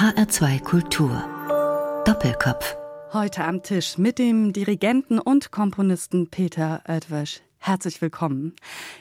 [0.00, 1.22] HR2 Kultur.
[2.06, 2.74] Doppelkopf.
[3.12, 7.42] Heute am Tisch mit dem Dirigenten und Komponisten Peter Oetwösch.
[7.58, 8.54] Herzlich willkommen.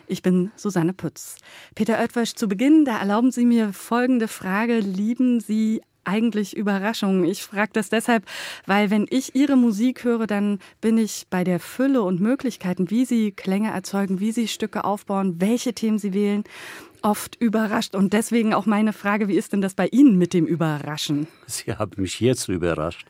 [0.07, 1.37] Ich bin Susanne Pütz.
[1.73, 4.79] Peter Oetwösch, zu Beginn, da erlauben Sie mir folgende Frage.
[4.79, 7.23] Lieben Sie eigentlich Überraschungen.
[7.23, 8.25] Ich frage das deshalb,
[8.65, 13.05] weil wenn ich Ihre Musik höre, dann bin ich bei der Fülle und Möglichkeiten, wie
[13.05, 16.43] Sie Klänge erzeugen, wie Sie Stücke aufbauen, welche Themen Sie wählen,
[17.01, 17.95] oft überrascht.
[17.95, 21.27] Und deswegen auch meine Frage, wie ist denn das bei Ihnen mit dem Überraschen?
[21.47, 23.07] Sie haben mich jetzt überrascht.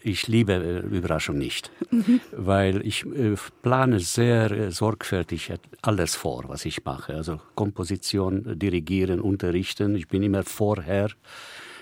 [0.00, 2.20] Ich liebe äh, Überraschung nicht, mhm.
[2.32, 5.52] weil ich äh, plane sehr äh, sorgfältig
[5.82, 7.14] alles vor, was ich mache.
[7.14, 9.96] Also Komposition, Dirigieren, Unterrichten.
[9.96, 11.08] Ich bin immer vorher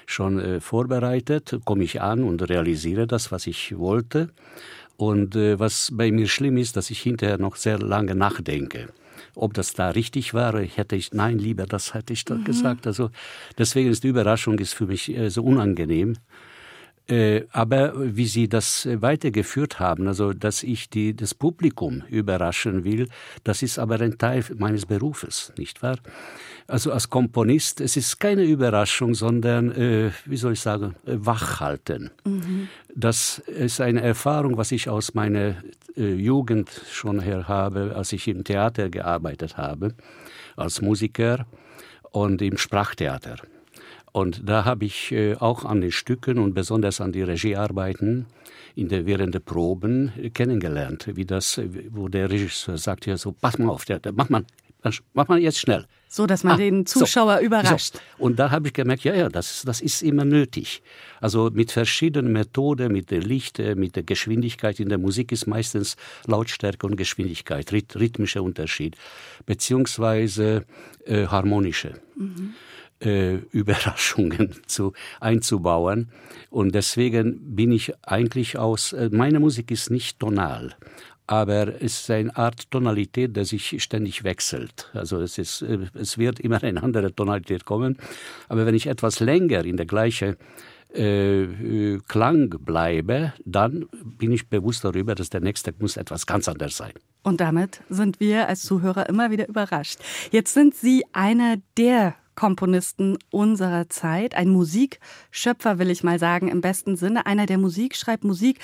[0.07, 4.31] schon vorbereitet, komme ich an und realisiere das, was ich wollte.
[4.97, 8.89] Und was bei mir schlimm ist, dass ich hinterher noch sehr lange nachdenke.
[9.35, 12.45] Ob das da richtig war, hätte ich, nein, lieber, das hätte ich mhm.
[12.45, 12.87] gesagt.
[12.87, 13.11] Also
[13.59, 16.17] deswegen ist die Überraschung ist für mich äh, so unangenehm.
[17.11, 23.09] Äh, aber wie Sie das weitergeführt haben, also dass ich die, das Publikum überraschen will,
[23.43, 25.99] das ist aber ein Teil meines Berufes, nicht wahr?
[26.69, 32.11] Also als Komponist, es ist keine Überraschung, sondern, äh, wie soll ich sagen, äh, wachhalten.
[32.25, 32.69] Mhm.
[32.95, 35.55] Das ist eine Erfahrung, was ich aus meiner äh,
[36.09, 39.95] Jugend schon her habe, als ich im Theater gearbeitet habe,
[40.57, 41.47] als Musiker
[42.11, 43.37] und im Sprachtheater.
[44.13, 48.27] Und da habe ich äh, auch an den Stücken und besonders an die Regiearbeiten
[48.75, 53.59] in der, während der Proben kennengelernt, wie das, wo der Regisseur sagt ja so, pass
[53.59, 54.45] mal auf, mach mal,
[55.15, 55.87] mach mal jetzt schnell.
[56.13, 57.95] So, dass man ah, den Zuschauer so, überrascht.
[57.95, 58.25] So.
[58.25, 60.83] Und da habe ich gemerkt, ja, ja, das, das ist immer nötig.
[61.21, 64.81] Also mit verschiedenen Methoden, mit der Licht, mit der Geschwindigkeit.
[64.81, 68.97] In der Musik ist meistens Lautstärke und Geschwindigkeit, rhythmischer Unterschied,
[69.47, 70.65] beziehungsweise
[71.07, 71.95] äh, harmonische.
[72.17, 72.55] Mhm
[73.01, 76.11] äh, Überraschungen zu, einzubauen.
[76.51, 80.75] Und deswegen bin ich eigentlich aus, äh, meine Musik ist nicht tonal,
[81.31, 84.91] aber es ist eine Art Tonalität, die sich ständig wechselt.
[84.95, 87.99] Also es, ist, äh, es wird immer eine andere Tonalität kommen.
[88.49, 90.37] Aber wenn ich etwas länger in der gleichen
[90.93, 96.77] äh, Klang bleibe, dann bin ich bewusst darüber, dass der nächste muss etwas ganz anderes
[96.77, 96.95] sein.
[97.23, 100.01] Und damit sind wir als Zuhörer immer wieder überrascht.
[100.33, 106.63] Jetzt sind Sie einer der Komponisten unserer Zeit, ein Musikschöpfer, will ich mal sagen, im
[106.63, 107.27] besten Sinne.
[107.27, 108.59] Einer, der Musik schreibt, Musik,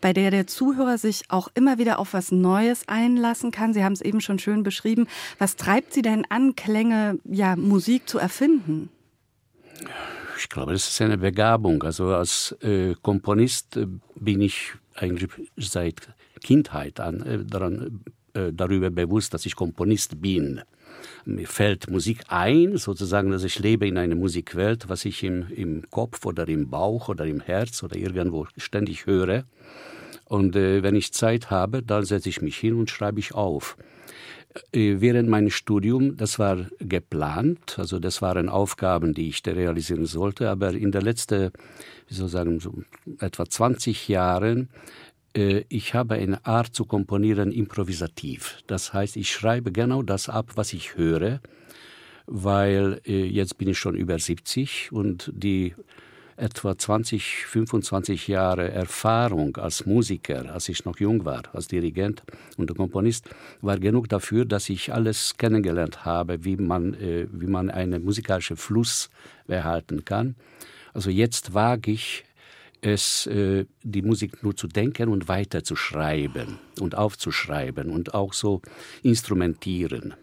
[0.00, 3.74] bei der der Zuhörer sich auch immer wieder auf was Neues einlassen kann.
[3.74, 5.08] Sie haben es eben schon schön beschrieben.
[5.38, 8.88] Was treibt Sie denn an, Klänge, ja, Musik zu erfinden?
[10.38, 11.82] Ich glaube, das ist eine Begabung.
[11.82, 15.28] Also als äh, Komponist äh, bin ich eigentlich
[15.58, 18.00] seit Kindheit an äh, daran,
[18.32, 20.62] äh, darüber bewusst, dass ich Komponist bin
[21.24, 25.82] mir fällt Musik ein, sozusagen, dass ich lebe in einer Musikwelt, was ich im, im
[25.90, 29.44] Kopf oder im Bauch oder im Herz oder irgendwo ständig höre.
[30.24, 33.76] Und äh, wenn ich Zeit habe, dann setze ich mich hin und schreibe ich auf.
[34.72, 40.50] Äh, während meines Studiums, das war geplant, also das waren Aufgaben, die ich realisieren sollte,
[40.50, 41.50] aber in den letzten,
[42.08, 42.82] wie soll ich sagen, so
[43.20, 44.68] etwa 20 Jahren
[45.68, 48.58] ich habe eine Art zu komponieren improvisativ.
[48.66, 51.40] Das heißt, ich schreibe genau das ab, was ich höre,
[52.26, 55.74] weil äh, jetzt bin ich schon über 70 und die
[56.38, 62.22] etwa 20, 25 Jahre Erfahrung als Musiker, als ich noch jung war, als Dirigent
[62.56, 63.28] und Komponist,
[63.60, 68.56] war genug dafür, dass ich alles kennengelernt habe, wie man, äh, wie man einen musikalischen
[68.56, 69.10] Fluss
[69.46, 70.36] behalten kann.
[70.94, 72.24] Also jetzt wage ich
[72.80, 78.32] es, äh, die Musik nur zu denken und weiter zu schreiben und aufzuschreiben und auch
[78.32, 78.62] so
[79.02, 80.14] instrumentieren.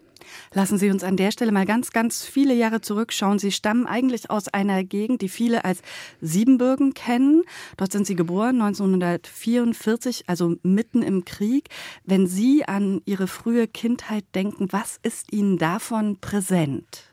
[0.53, 3.39] Lassen Sie uns an der Stelle mal ganz, ganz viele Jahre zurückschauen.
[3.39, 5.81] Sie stammen eigentlich aus einer Gegend, die viele als
[6.21, 7.44] Siebenbürgen kennen.
[7.77, 11.69] Dort sind Sie geboren, 1944, also mitten im Krieg.
[12.03, 17.03] Wenn Sie an Ihre frühe Kindheit denken, was ist Ihnen davon präsent?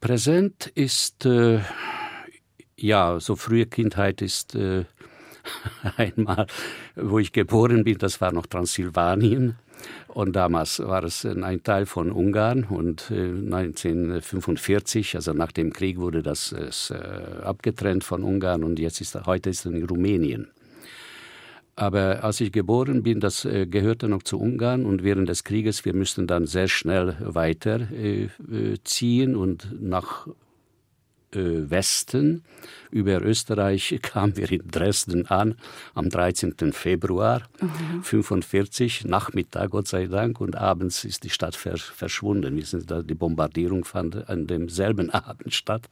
[0.00, 1.60] Präsent ist äh,
[2.76, 4.84] ja, so frühe Kindheit ist äh,
[5.96, 6.46] einmal,
[6.96, 9.56] wo ich geboren bin, das war noch Transsilvanien.
[10.08, 15.98] Und damals war es ein Teil von Ungarn und äh, 1945, also nach dem Krieg,
[15.98, 20.48] wurde das äh, abgetrennt von Ungarn und jetzt ist heute ist es in Rumänien.
[21.76, 25.84] Aber als ich geboren bin, das äh, gehörte noch zu Ungarn und während des Krieges,
[25.84, 28.30] wir mussten dann sehr schnell weiterziehen
[29.30, 30.30] äh, äh, und nach äh,
[31.34, 32.42] Westen.
[32.90, 35.56] Über Österreich kamen wir in Dresden an
[35.94, 36.72] am 13.
[36.72, 38.02] Februar mhm.
[39.04, 42.56] Nachmittag Gott sei Dank, und abends ist die Stadt verschwunden.
[42.56, 45.88] die Bombardierung fand an demselben Abend statt.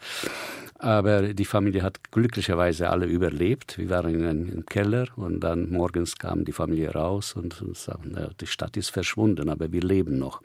[0.79, 3.79] Aber die Familie hat glücklicherweise alle überlebt.
[3.79, 8.47] Wir waren in einem Keller und dann morgens kam die Familie raus und sagten, die
[8.47, 10.43] Stadt ist verschwunden, aber wir leben noch.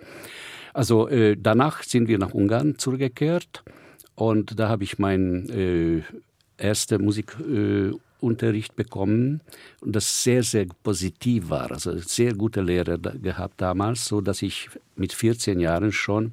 [0.73, 3.63] Also äh, danach sind wir nach Ungarn zurückgekehrt
[4.17, 6.01] und da habe ich meinen äh,
[6.57, 9.41] ersten Musikunterricht äh, bekommen
[9.79, 11.71] und das sehr, sehr positiv war.
[11.71, 16.31] Also sehr gute Lehrer gehabt damals, so dass ich mit 14 Jahren schon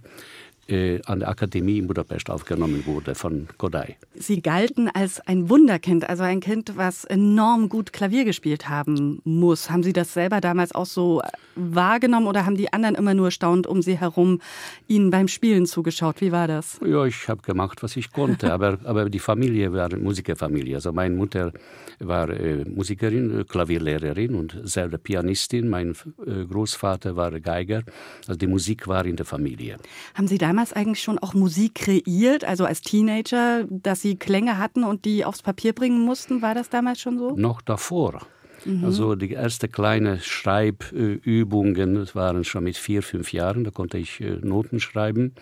[0.69, 3.97] an der Akademie in Budapest aufgenommen wurde von Kodai.
[4.15, 9.71] Sie galten als ein Wunderkind, also ein Kind, was enorm gut Klavier gespielt haben muss.
[9.71, 11.23] Haben Sie das selber damals auch so
[11.57, 14.41] wahrgenommen oder haben die anderen immer nur staunend um Sie herum
[14.89, 16.21] Ihnen beim Spielen zugeschaut?
[16.21, 16.81] Wie war das?
[16.85, 20.77] Ja, ich habe gemacht, was ich konnte, aber, aber die Familie war eine Musikerfamilie.
[20.77, 21.53] Also meine Mutter
[21.99, 25.69] war äh, Musikerin, äh, Klavierlehrerin und selber Pianistin.
[25.69, 25.95] Mein
[26.27, 27.83] äh, Großvater war Geiger.
[28.27, 29.77] Also die Musik war in der Familie.
[30.15, 34.85] Haben Sie damals eigentlich schon auch Musik kreiert, also als Teenager, dass Sie Klänge hatten
[34.85, 36.43] und die aufs Papier bringen mussten?
[36.43, 37.35] War das damals schon so?
[37.37, 38.23] Noch davor.
[38.65, 38.85] Mhm.
[38.85, 43.65] Also die erste kleine Schreibübungen das waren schon mit vier, fünf Jahren.
[43.65, 45.35] Da konnte ich äh, Noten schreiben.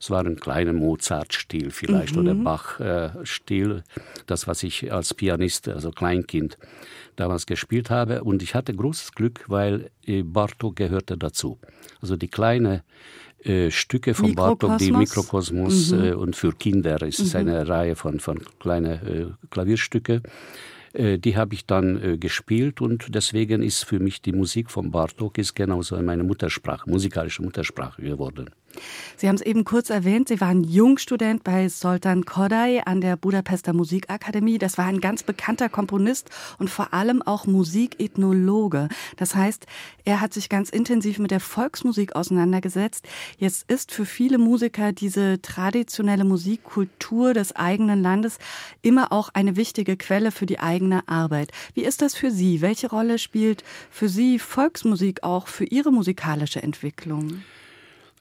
[0.00, 2.22] Es war ein kleiner Mozart-Stil vielleicht mhm.
[2.22, 3.82] oder Bach-Stil.
[4.26, 6.58] Das, was ich als Pianist, also Kleinkind,
[7.16, 8.24] damals gespielt habe.
[8.24, 11.58] Und ich hatte großes Glück, weil äh, Bartok gehörte dazu.
[12.00, 12.82] Also die kleine
[13.44, 16.04] äh, Stücke von Bartok, die Mikrokosmos mhm.
[16.04, 17.00] äh, und für Kinder.
[17.02, 17.40] Es ist mhm.
[17.40, 20.22] eine Reihe von, von kleinen äh, Klavierstücke.
[20.92, 24.90] Äh, die habe ich dann äh, gespielt und deswegen ist für mich die Musik von
[24.90, 28.50] Bartok ist genauso meine Muttersprache, musikalische Muttersprache geworden.
[29.16, 33.72] Sie haben es eben kurz erwähnt, Sie waren Jungstudent bei Soltan Koday an der Budapester
[33.72, 34.58] Musikakademie.
[34.58, 38.88] Das war ein ganz bekannter Komponist und vor allem auch Musikethnologe.
[39.16, 39.66] Das heißt,
[40.04, 43.06] er hat sich ganz intensiv mit der Volksmusik auseinandergesetzt.
[43.38, 48.38] Jetzt ist für viele Musiker diese traditionelle Musikkultur des eigenen Landes
[48.82, 51.52] immer auch eine wichtige Quelle für die eigene Arbeit.
[51.74, 52.60] Wie ist das für Sie?
[52.60, 57.42] Welche Rolle spielt für Sie Volksmusik auch für Ihre musikalische Entwicklung?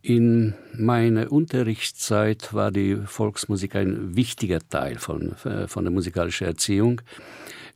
[0.02, 7.02] In meiner Unterrichtszeit war die Volksmusik ein wichtiger Teil von, äh, von der musikalischen Erziehung,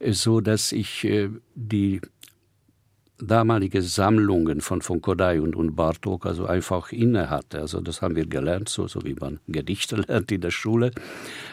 [0.10, 2.00] so dass ich äh, die
[3.20, 7.60] damalige Sammlungen von von Kodai und, und Bartok also einfach inne hatte.
[7.60, 10.92] Also das haben wir gelernt, so, so wie man Gedichte lernt in der Schule.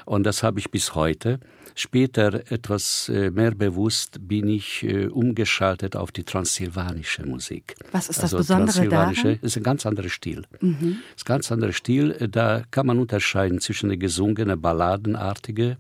[0.05, 1.41] Und das habe ich bis heute.
[1.75, 7.75] Später etwas äh, mehr bewusst bin ich äh, umgeschaltet auf die transsilvanische Musik.
[7.93, 9.39] Was ist das also Besondere daran?
[9.43, 10.45] ist ein ganz anderer Stil.
[10.61, 10.99] Mhm.
[11.17, 12.29] ist ein ganz anderer Stil.
[12.31, 15.77] Da kann man unterscheiden zwischen der gesungenen, balladenartige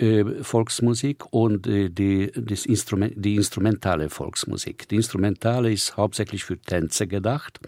[0.00, 4.88] äh, Volksmusik und äh, die, das Instrument, die instrumentale Volksmusik.
[4.88, 7.60] Die instrumentale ist hauptsächlich für Tänze gedacht,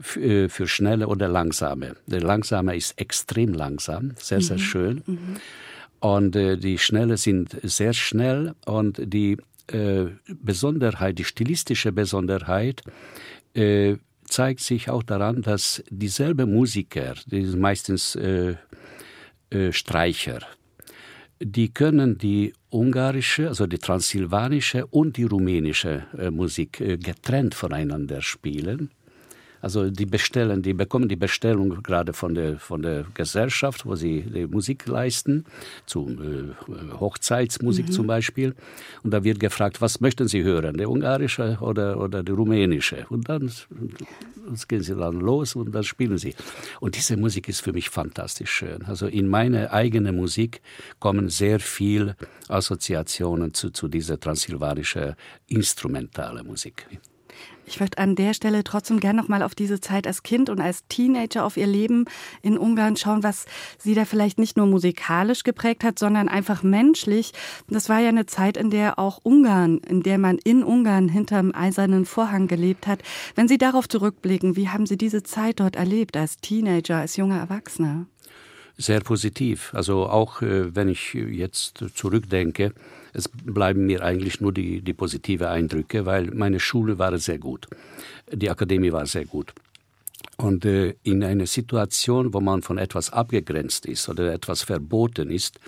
[0.00, 1.94] für, äh, für schnelle oder langsame.
[2.06, 4.60] Der langsame ist extrem langsam, sehr, sehr mhm.
[4.60, 5.02] schön.
[5.06, 5.36] Mhm.
[6.00, 9.36] Und äh, die schnelle sind sehr schnell und die
[9.68, 12.82] äh, Besonderheit, die stilistische Besonderheit,
[13.54, 18.56] äh, zeigt sich auch daran, dass dieselbe Musiker, die sind meistens äh,
[19.50, 20.40] äh, Streicher,
[21.42, 28.90] die können die ungarische, also die transsilvanische und die rumänische äh, Musik getrennt voneinander spielen.
[29.60, 34.22] Also die bestellen, die bekommen die Bestellung gerade von der, von der Gesellschaft, wo sie
[34.22, 35.44] die Musik leisten,
[35.86, 37.92] zum äh, Hochzeitsmusik mhm.
[37.92, 38.54] zum Beispiel.
[39.02, 43.06] Und da wird gefragt, was möchten Sie hören, der ungarische oder, oder der rumänische?
[43.10, 43.50] Und dann
[44.68, 46.34] gehen sie dann los und dann spielen sie.
[46.80, 48.82] Und diese Musik ist für mich fantastisch schön.
[48.84, 50.60] Also in meine eigene Musik
[50.98, 52.16] kommen sehr viel
[52.48, 55.14] Assoziationen zu, zu dieser transsilvanischen
[55.48, 56.86] instrumentalen Musik.
[57.70, 60.60] Ich möchte an der Stelle trotzdem gerne noch mal auf diese Zeit als Kind und
[60.60, 62.06] als Teenager auf ihr Leben
[62.42, 63.46] in Ungarn schauen, was
[63.78, 67.32] sie da vielleicht nicht nur musikalisch geprägt hat, sondern einfach menschlich.
[67.68, 71.52] Das war ja eine Zeit, in der auch Ungarn, in der man in Ungarn hinterm
[71.54, 73.02] eisernen Vorhang gelebt hat.
[73.36, 77.38] Wenn Sie darauf zurückblicken, wie haben Sie diese Zeit dort erlebt als Teenager, als junger
[77.38, 78.06] Erwachsener?
[78.80, 79.74] Sehr positiv.
[79.74, 82.72] Also auch äh, wenn ich jetzt zurückdenke,
[83.12, 87.66] es bleiben mir eigentlich nur die, die positive Eindrücke, weil meine Schule war sehr gut.
[88.32, 89.52] Die Akademie war sehr gut.
[90.42, 95.60] Und äh, in einer Situation, wo man von etwas abgegrenzt ist oder etwas verboten ist,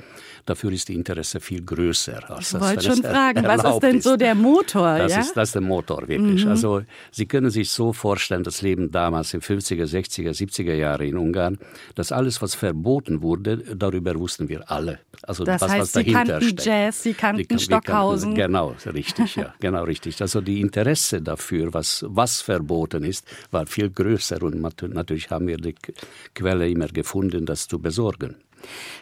[0.46, 2.30] dafür ist die Interesse viel größer.
[2.30, 4.98] Als ich wollte schon fragen, was ist denn so der Motor?
[4.98, 5.20] Das, ja?
[5.20, 6.44] ist, das ist der Motor, wirklich.
[6.44, 6.50] Mhm.
[6.50, 11.16] Also Sie können sich so vorstellen, das Leben damals in 50er, 60er, 70er Jahre in
[11.16, 11.58] Ungarn,
[11.94, 15.00] dass alles, was verboten wurde, darüber wussten wir alle.
[15.22, 16.64] Also das was, heißt, was dahinter Sie kannten steckt.
[16.64, 18.34] Jazz, Sie kannten die, Stockhausen.
[18.34, 20.20] Kannten, genau, richtig, ja, genau richtig.
[20.20, 25.56] Also die Interesse dafür, was, was verboten ist, war viel größer und natürlich haben wir
[25.56, 25.74] die
[26.34, 28.36] Quelle immer gefunden, das zu besorgen.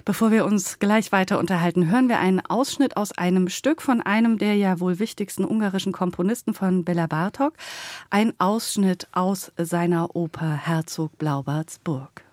[0.05, 4.39] Bevor wir uns gleich weiter unterhalten, hören wir einen Ausschnitt aus einem Stück von einem
[4.39, 7.55] der ja wohl wichtigsten ungarischen Komponisten von Bela Bartok.
[8.09, 12.30] Ein Ausschnitt aus seiner Oper Herzog Blaubarts Burg.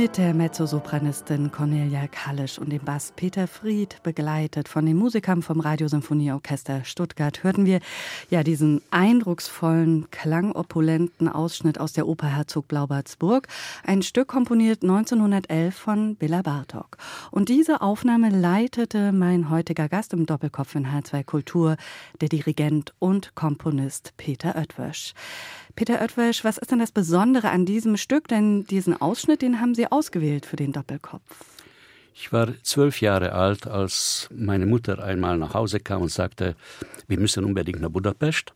[0.00, 5.60] Mit der Mezzosopranistin Cornelia Kallisch und dem Bass Peter Fried, begleitet von den Musikern vom
[5.60, 7.80] Radiosymphonieorchester Stuttgart, hörten wir
[8.30, 13.46] ja diesen eindrucksvollen, klangopulenten Ausschnitt aus der Oper Herzog Blaubartsburg,
[13.84, 16.96] ein Stück komponiert 1911 von Billa Bartok.
[17.30, 21.76] Und diese Aufnahme leitete mein heutiger Gast im Doppelkopf in H2 Kultur,
[22.22, 25.12] der Dirigent und Komponist Peter Oetwösch.
[25.76, 28.28] Peter Oetwösch, was ist denn das Besondere an diesem Stück?
[28.28, 31.22] Denn diesen Ausschnitt, den haben Sie ausgewählt für den Doppelkopf.
[32.14, 36.54] Ich war zwölf Jahre alt, als meine Mutter einmal nach Hause kam und sagte,
[37.08, 38.52] wir müssen unbedingt nach Budapest.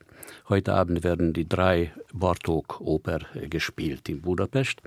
[0.49, 3.19] Heute Abend werden die drei Bartok-Oper
[3.49, 4.81] gespielt in Budapest.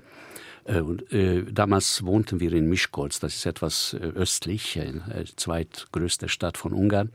[0.68, 6.28] Äh, und, äh, damals wohnten wir in Miskolc, das ist etwas äh, östlich, die zweitgrößte
[6.28, 7.10] Stadt von Ungarn.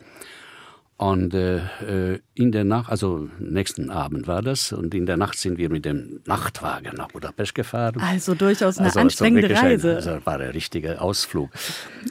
[0.98, 5.58] Und äh, in der Nacht, also nächsten Abend war das, und in der Nacht sind
[5.58, 8.00] wir mit dem Nachtwagen nach Budapest gefahren.
[8.00, 9.90] Also durchaus eine also, anstrengende Reise.
[9.90, 11.50] Ein, also war ein richtiger Ausflug.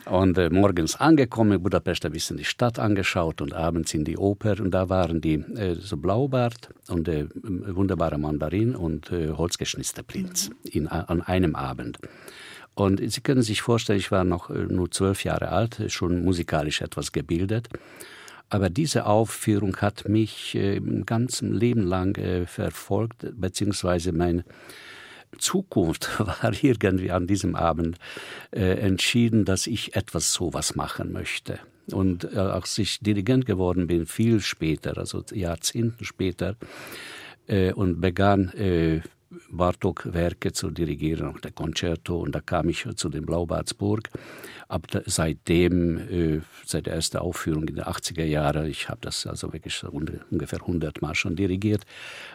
[0.06, 4.18] Und äh, morgens angekommen in Budapest, ein bisschen die Stadt angeschaut und abends in die
[4.18, 4.60] Oper.
[4.60, 10.02] Und da waren die äh, so Blaubart und der äh, wunderbare Mandarin und äh, Holzgeschnitzter
[10.02, 10.54] Prinz mhm.
[10.70, 11.98] in, an einem Abend.
[12.74, 16.80] Und Sie können sich vorstellen, ich war noch äh, nur zwölf Jahre alt, schon musikalisch
[16.80, 17.68] etwas gebildet.
[18.52, 24.44] Aber diese Aufführung hat mich äh, im ganzen Leben lang äh, verfolgt, beziehungsweise meine
[25.38, 27.97] Zukunft war irgendwie an diesem Abend
[28.50, 31.61] äh, entschieden, dass ich etwas sowas machen möchte.
[31.92, 36.56] Und äh, als ich Dirigent geworden bin, viel später, also Jahrzehnten später,
[37.47, 39.00] äh, und begann äh,
[39.50, 44.10] Bartok-Werke zu dirigieren, auch der Concerto, und da kam ich zu dem Blaubartsburg.
[44.68, 49.52] Ab seitdem, äh, seit der ersten Aufführung in den 80er Jahren, ich habe das also
[49.52, 51.84] wirklich ungefähr 100 Mal schon dirigiert.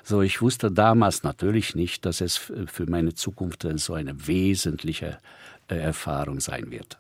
[0.03, 5.17] So, ich wusste damals natürlich nicht, dass es für meine Zukunft so eine wesentliche
[5.67, 6.97] äh, Erfahrung sein wird.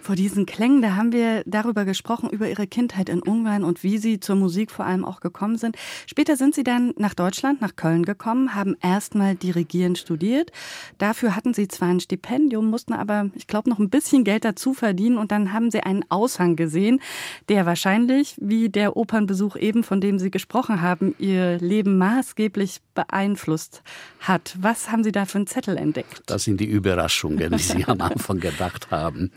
[0.00, 3.98] Vor diesen Klängen, da haben wir darüber gesprochen, über Ihre Kindheit in Ungarn und wie
[3.98, 5.76] Sie zur Musik vor allem auch gekommen sind.
[6.06, 10.50] Später sind Sie dann nach Deutschland, nach Köln gekommen, haben erstmal Dirigieren studiert.
[10.98, 14.74] Dafür hatten Sie zwar ein Stipendium, mussten aber, ich glaube, noch ein bisschen Geld dazu
[14.74, 17.00] verdienen und dann haben Sie einen Aushang gesehen,
[17.48, 23.82] der wahrscheinlich, wie der Opernbesuch eben, von dem Sie gesprochen haben, Ihr Leben maßgeblich beeinflusst
[24.20, 24.56] hat.
[24.60, 26.22] Was haben Sie da für einen Zettel entdeckt?
[26.26, 29.32] Das sind die Überraschungen, die Sie am Anfang gedacht haben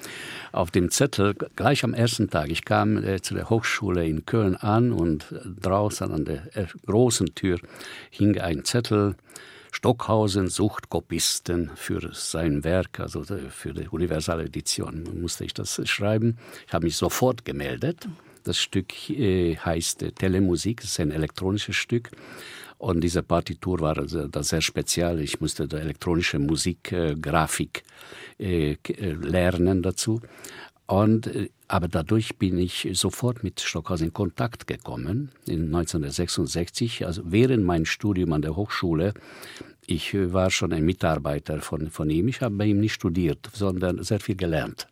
[0.51, 2.49] auf dem Zettel gleich am ersten Tag.
[2.49, 5.25] Ich kam äh, zu der Hochschule in Köln an und
[5.61, 7.59] draußen an der äh, großen Tür
[8.09, 9.15] hing ein Zettel.
[9.71, 15.81] Stockhausen sucht Kopisten für sein Werk, also äh, für die Universale Edition musste ich das
[15.89, 16.37] schreiben.
[16.67, 18.07] Ich habe mich sofort gemeldet.
[18.43, 22.11] Das Stück äh, heißt äh, Telemusik, es ist ein elektronisches Stück.
[22.81, 25.19] Und diese Partitur war das sehr speziell.
[25.19, 27.13] Ich musste die elektronische Musik, äh,
[28.39, 30.19] äh, äh, lernen dazu.
[30.87, 37.21] Und äh, aber dadurch bin ich sofort mit Stockhausen in Kontakt gekommen, in 1966, also
[37.23, 39.13] während mein Studium an der Hochschule.
[39.91, 42.27] Ich äh, war schon ein Mitarbeiter von, von ihm.
[42.27, 44.87] Ich habe bei ihm nicht studiert, sondern sehr viel gelernt.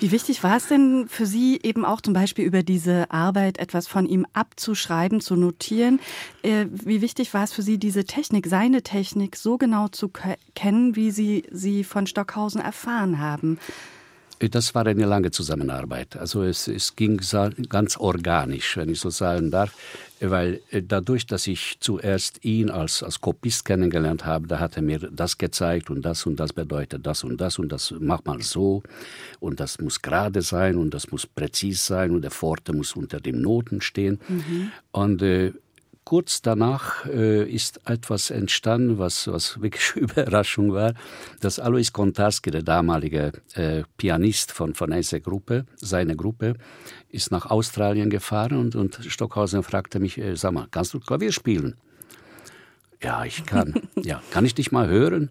[0.00, 3.86] Wie wichtig war es denn für Sie eben auch zum Beispiel über diese Arbeit etwas
[3.86, 6.00] von ihm abzuschreiben, zu notieren?
[6.42, 10.10] Äh, wie wichtig war es für Sie, diese Technik, seine Technik so genau zu
[10.54, 13.58] kennen, wie Sie sie von Stockhausen erfahren haben?
[14.50, 16.16] Das war eine lange Zusammenarbeit.
[16.16, 17.20] Also es, es ging
[17.68, 19.72] ganz organisch, wenn ich so sagen darf,
[20.20, 24.82] weil äh, dadurch, dass ich zuerst ihn als, als Kopist kennengelernt habe, da hat er
[24.82, 28.40] mir das gezeigt und das und das bedeutet das und das und das mach mal
[28.42, 28.82] so
[29.40, 33.20] und das muss gerade sein und das muss präzis sein und der Pforte muss unter
[33.20, 34.20] den Noten stehen.
[34.28, 34.72] Mhm.
[34.92, 35.52] Und äh,
[36.04, 40.94] kurz danach äh, ist etwas entstanden, was, was wirklich Überraschung war,
[41.40, 46.54] dass Alois Kontarski, der damalige äh, Pianist von, dieser Gruppe, seine Gruppe,
[47.08, 51.32] ist nach Australien gefahren und, und Stockhausen fragte mich, äh, sag mal, kannst du Klavier
[51.32, 51.76] spielen?
[53.02, 53.74] Ja, ich kann.
[53.96, 55.30] Ja, kann ich dich mal hören?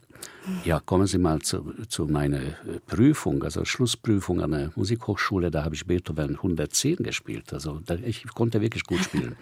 [0.66, 5.52] Ja, kommen Sie mal zu, zu meiner äh, Prüfung, also Schlussprüfung an der Musikhochschule.
[5.52, 7.54] Da habe ich Beethoven 110 gespielt.
[7.54, 9.36] Also da, ich konnte wirklich gut spielen.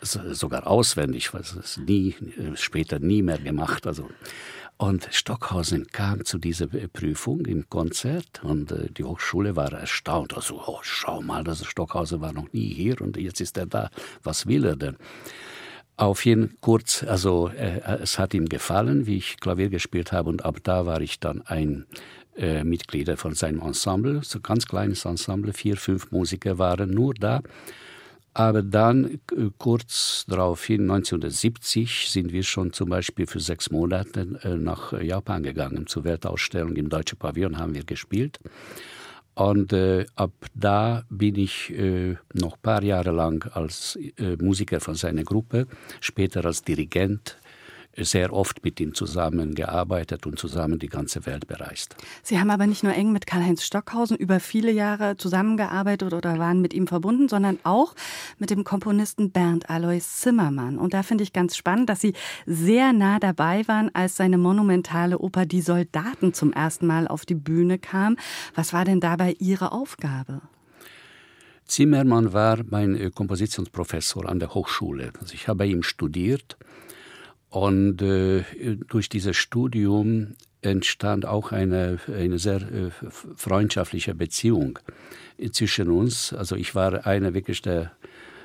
[0.00, 3.86] sogar auswendig, was es nie, äh, später nie mehr gemacht.
[3.86, 4.08] Also.
[4.76, 10.34] Und Stockhausen kam zu dieser Prüfung im Konzert und äh, die Hochschule war erstaunt.
[10.34, 13.90] Also, oh, schau mal, das Stockhausen war noch nie hier und jetzt ist er da.
[14.22, 14.96] Was will er denn?
[16.00, 20.46] Auf jeden kurz, also äh, es hat ihm gefallen, wie ich Klavier gespielt habe und
[20.46, 21.84] ab da war ich dann ein
[22.38, 27.42] äh, Mitglied von seinem Ensemble, so ganz kleines Ensemble, vier, fünf Musiker waren nur da.
[28.32, 34.56] Aber dann äh, kurz daraufhin, 1970, sind wir schon zum Beispiel für sechs Monate äh,
[34.56, 35.86] nach Japan gegangen.
[35.86, 38.40] Zur Weltausstellung im Deutschen Pavillon haben wir gespielt.
[39.40, 44.80] Und äh, ab da bin ich äh, noch ein paar Jahre lang als äh, Musiker
[44.80, 45.66] von seiner Gruppe,
[46.02, 47.38] später als Dirigent
[47.96, 51.96] sehr oft mit ihm zusammengearbeitet und zusammen die ganze Welt bereist.
[52.22, 56.60] Sie haben aber nicht nur eng mit Karl-Heinz Stockhausen über viele Jahre zusammengearbeitet oder waren
[56.60, 57.94] mit ihm verbunden, sondern auch
[58.38, 60.78] mit dem Komponisten Bernd Alois Zimmermann.
[60.78, 62.14] Und da finde ich ganz spannend, dass Sie
[62.46, 67.34] sehr nah dabei waren, als seine monumentale Oper Die Soldaten zum ersten Mal auf die
[67.34, 68.16] Bühne kam.
[68.54, 70.42] Was war denn dabei Ihre Aufgabe?
[71.66, 75.12] Zimmermann war mein äh, Kompositionsprofessor an der Hochschule.
[75.20, 76.56] Also ich habe bei ihm studiert
[77.50, 78.44] und äh,
[78.88, 82.90] durch dieses Studium entstand auch eine, eine sehr äh,
[83.36, 84.78] freundschaftliche Beziehung
[85.52, 86.32] zwischen uns.
[86.32, 87.92] Also ich war einer wirklich der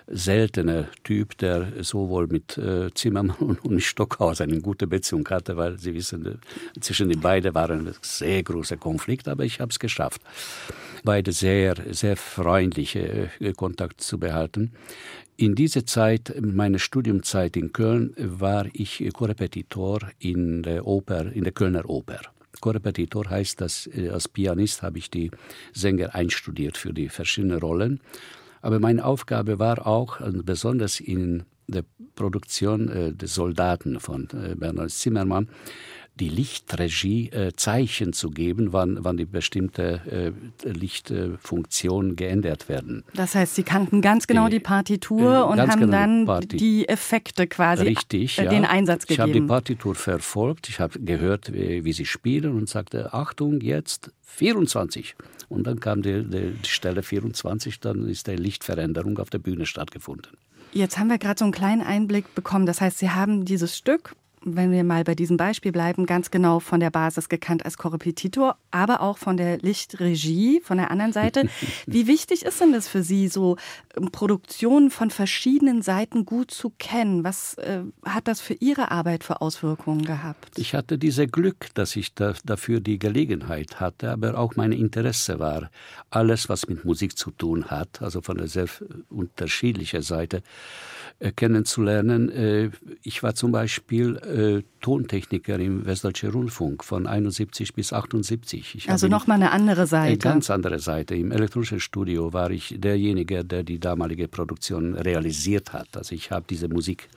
[0.08, 5.80] seltene Typ, der sowohl mit äh, Zimmermann und, und Stockhaus eine gute Beziehung hatte, weil
[5.80, 9.80] Sie wissen, äh, zwischen den beiden war ein sehr großer Konflikt, aber ich habe es
[9.80, 10.22] geschafft,
[11.04, 14.74] beide sehr, sehr freundliche äh, Kontakt zu behalten.
[15.38, 21.52] In dieser Zeit, meiner Studiumzeit in Köln, war ich Korrepetitor in der Oper, in der
[21.52, 22.22] Kölner Oper.
[22.62, 25.32] Korrepetitor heißt, dass äh, als Pianist habe ich die
[25.74, 28.00] Sänger einstudiert für die verschiedenen Rollen.
[28.62, 31.84] Aber meine Aufgabe war auch, besonders in der
[32.16, 35.50] Produktion äh, des Soldaten von äh, Bernhard Zimmermann,
[36.20, 43.04] die Lichtregie äh, Zeichen zu geben, wann, wann die bestimmte äh, Lichtfunktionen geändert werden.
[43.14, 46.58] Das heißt, Sie kannten ganz genau die, die Partitur äh, und haben genau dann Parti
[46.58, 48.70] die Effekte quasi Richtig, äh, den ja.
[48.70, 49.14] Einsatz gegeben.
[49.14, 53.60] Ich habe die Partitur verfolgt, ich habe gehört, wie, wie, sie spielen und sagte, Achtung,
[53.60, 55.16] jetzt 24.
[55.50, 59.66] Und dann kam die, die, die Stelle 24, dann ist eine Lichtveränderung auf der Bühne
[59.66, 60.32] stattgefunden.
[60.72, 62.66] Jetzt haben wir gerade so einen kleinen Einblick bekommen.
[62.66, 66.60] Das heißt, Sie haben dieses Stück wenn wir mal bei diesem Beispiel bleiben, ganz genau
[66.60, 71.50] von der Basis gekannt als Korrepetitor, aber auch von der Lichtregie von der anderen Seite.
[71.88, 73.58] Wie wichtig ist denn das für Sie, so
[73.98, 77.24] ähm, Produktionen von verschiedenen Seiten gut zu kennen?
[77.24, 80.58] Was äh, hat das für Ihre Arbeit für Auswirkungen gehabt?
[80.58, 85.40] Ich hatte dieses Glück, dass ich da, dafür die Gelegenheit hatte, aber auch mein Interesse
[85.40, 85.72] war,
[86.12, 88.68] alles, was mit Musik zu tun hat, also von der sehr
[89.10, 90.44] unterschiedlichen Seite,
[91.20, 92.30] äh, kennenzulernen.
[92.30, 92.70] Äh,
[93.02, 98.76] ich war zum Beispiel äh, Tontechniker im Westdeutsche Rundfunk von 71 bis 78.
[98.76, 100.10] Ich also nochmal eine andere Seite.
[100.10, 101.16] Eine ganz andere Seite.
[101.16, 105.96] Im elektronischen Studio war ich derjenige, der die damalige Produktion realisiert hat.
[105.96, 107.10] Also ich habe diese Musik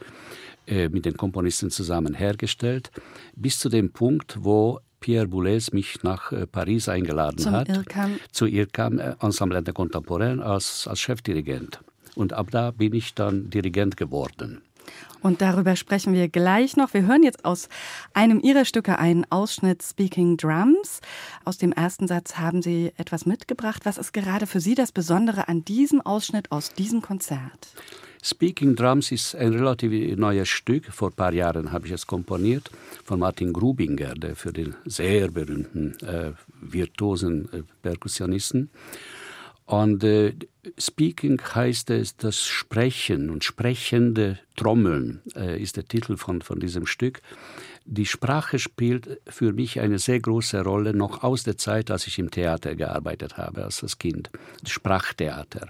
[0.67, 2.91] mit den Komponisten zusammen hergestellt,
[3.35, 7.71] bis zu dem Punkt, wo Pierre Boulez mich nach Paris eingeladen Zum hat.
[7.71, 8.19] IRCAM.
[8.33, 11.81] Zu IRCAM, Ensemble der Contemporain, als, als Chefdirigent.
[12.17, 14.61] Und ab da bin ich dann Dirigent geworden.
[15.20, 16.94] Und darüber sprechen wir gleich noch.
[16.94, 17.68] Wir hören jetzt aus
[18.14, 21.01] einem Ihrer Stücke einen Ausschnitt Speaking Drums.
[21.44, 23.85] Aus dem ersten Satz haben Sie etwas mitgebracht.
[23.85, 27.68] Was ist gerade für Sie das Besondere an diesem Ausschnitt aus diesem Konzert?
[28.22, 30.87] Speaking Drums ist ein relativ neues Stück.
[30.87, 32.70] Vor ein paar Jahren habe ich es komponiert
[33.05, 38.70] von Martin Grubinger, der für den sehr berühmten äh, virtuosen äh, Perkussionisten.
[39.69, 40.33] Und äh,
[40.79, 46.87] Speaking heißt es das Sprechen und sprechende Trommeln äh, ist der Titel von, von diesem
[46.87, 47.21] Stück.
[47.85, 52.19] Die Sprache spielt für mich eine sehr große Rolle, noch aus der Zeit, als ich
[52.19, 54.31] im Theater gearbeitet habe, als Kind.
[54.67, 55.69] Sprachtheater.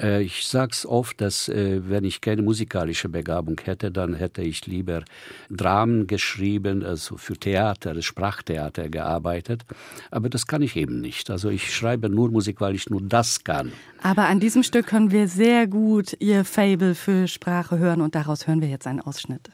[0.00, 4.42] Äh, ich sage es oft, dass äh, wenn ich keine musikalische Begabung hätte, dann hätte
[4.42, 5.04] ich lieber
[5.50, 9.62] Dramen geschrieben, also für Theater, Sprachtheater gearbeitet.
[10.10, 11.30] Aber das kann ich eben nicht.
[11.30, 13.72] Also ich schreibe nur Musik, weil ich nur das kann.
[14.02, 18.46] Aber an diesem Stück können wir sehr gut Ihr Fable für Sprache hören und daraus
[18.46, 19.50] hören wir jetzt einen Ausschnitt.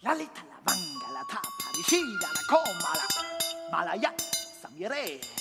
[0.00, 3.06] Lalita la vanga la tapa, la coma la
[3.70, 4.10] malaya
[4.62, 5.37] samire.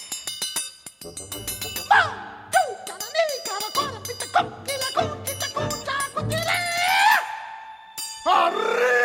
[8.30, 8.97] Arriba!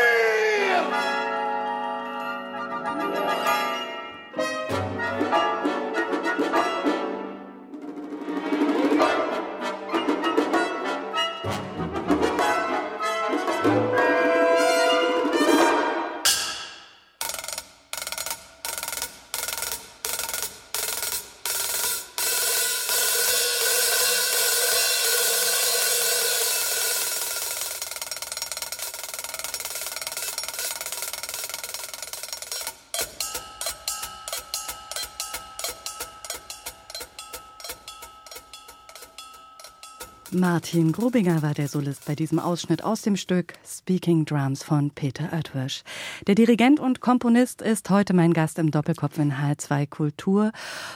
[40.43, 45.33] Martin Grubinger war der Solist bei diesem Ausschnitt aus dem Stück Speaking Drums von Peter
[45.33, 45.85] Oetwisch.
[46.27, 50.51] Der Dirigent und Komponist ist heute mein Gast im Doppelkopf in H2 Kultur.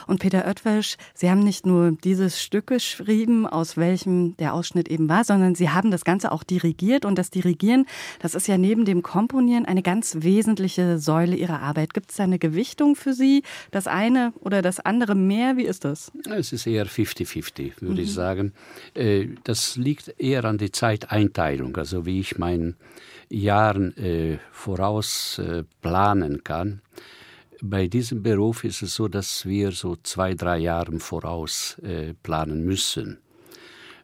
[0.05, 5.07] Und Peter Oetwisch, Sie haben nicht nur dieses Stück geschrieben, aus welchem der Ausschnitt eben
[5.07, 7.05] war, sondern Sie haben das Ganze auch dirigiert.
[7.05, 7.85] Und das Dirigieren,
[8.19, 11.93] das ist ja neben dem Komponieren eine ganz wesentliche Säule Ihrer Arbeit.
[11.93, 13.43] Gibt es da eine Gewichtung für Sie?
[13.71, 15.55] Das eine oder das andere mehr?
[15.55, 16.11] Wie ist das?
[16.29, 17.99] Es ist eher 50-50, würde mhm.
[17.99, 18.51] ich sagen.
[19.43, 22.75] Das liegt eher an der Zeiteinteilung, also wie ich meinen
[23.29, 26.81] Jahren äh, voraus äh, planen kann.
[27.61, 32.63] Bei diesem Beruf ist es so, dass wir so zwei, drei Jahre voraus äh, planen
[32.63, 33.19] müssen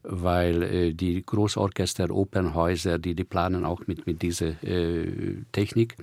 [0.04, 5.96] weil äh, die Großorchester, Opernhäuser, die, die planen auch mit, mit dieser äh, Technik.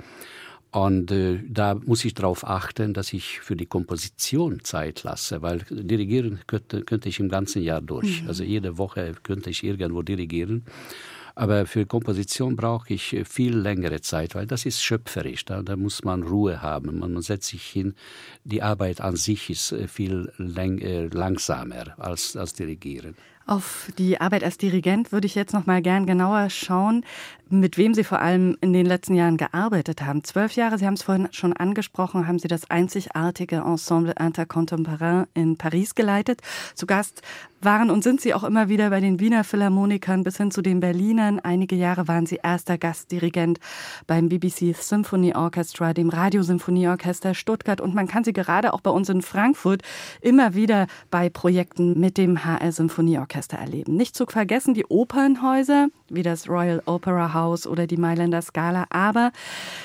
[0.73, 5.65] Und äh, da muss ich darauf achten, dass ich für die Komposition Zeit lasse, weil
[5.69, 8.23] dirigieren könnte, könnte ich im ganzen Jahr durch.
[8.23, 8.29] Mhm.
[8.29, 10.65] Also jede Woche könnte ich irgendwo dirigieren.
[11.35, 15.45] Aber für Komposition brauche ich viel längere Zeit, weil das ist schöpferisch.
[15.45, 16.99] Da, da muss man Ruhe haben.
[16.99, 17.95] Man, man, setzt sich hin.
[18.45, 23.17] Die Arbeit an sich ist äh, viel äh, langsamer als, als Dirigieren.
[23.47, 27.05] Auf die Arbeit als Dirigent würde ich jetzt noch mal gern genauer schauen,
[27.51, 30.23] mit wem Sie vor allem in den letzten Jahren gearbeitet haben.
[30.25, 35.57] Zwölf Jahre, Sie haben es vorhin schon angesprochen, haben Sie das einzigartige Ensemble Intercontemporain in
[35.57, 36.41] Paris geleitet.
[36.75, 37.23] Zu Gast
[37.63, 40.81] waren und sind Sie auch immer wieder bei den Wiener Philharmonikern bis hin zu den
[40.81, 41.41] Berlinern.
[41.41, 43.59] Einige Jahre waren Sie erster Gastdirigent
[44.07, 49.09] beim BBC Symphony Orchestra, dem Radiosymphonieorchester Stuttgart und man kann Sie gerade auch bei uns
[49.09, 49.83] in Frankfurt
[50.21, 53.97] immer wieder bei Projekten mit dem HR Symphonieorchester Orchester erleben.
[53.97, 59.33] Nicht zu vergessen die Opernhäuser wie das Royal Opera House oder die Mailänder Scala, aber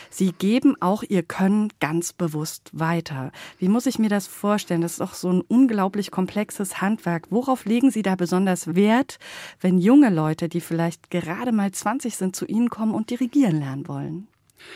[0.09, 3.31] sie geben auch ihr Können ganz bewusst weiter.
[3.59, 4.81] Wie muss ich mir das vorstellen?
[4.81, 7.27] Das ist doch so ein unglaublich komplexes Handwerk.
[7.29, 9.17] Worauf legen Sie da besonders Wert,
[9.61, 13.87] wenn junge Leute, die vielleicht gerade mal 20 sind, zu Ihnen kommen und dirigieren lernen
[13.87, 14.27] wollen?